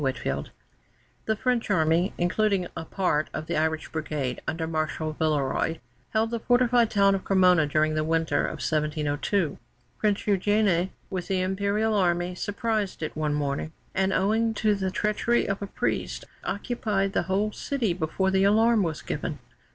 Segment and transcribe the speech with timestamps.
[0.03, 0.45] CREMONA
[1.25, 5.77] [The French Army, including a part of the Irish Brigade, under Marshal Villeroy,
[6.09, 9.59] held the fortified town of Cremona during the winter of 1702.
[9.99, 15.47] Prince Eugène, with the Imperial Army, surprised it one morning, and, owing to the treachery
[15.47, 19.37] of a priest, occupied the whole city before the alarm was given.